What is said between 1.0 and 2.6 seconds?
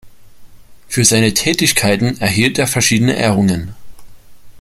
seine Tätigkeiten erhielt